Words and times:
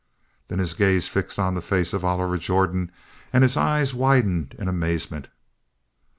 Then 0.47 0.57
his 0.57 0.73
gaze 0.73 1.07
fixed 1.07 1.37
on 1.37 1.53
the 1.53 1.61
face 1.61 1.93
of 1.93 2.03
Oliver 2.03 2.39
Jordan 2.39 2.91
and 3.31 3.43
his 3.43 3.55
eyes 3.55 3.93
widened 3.93 4.55
in 4.57 4.67
amazement. 4.67 5.27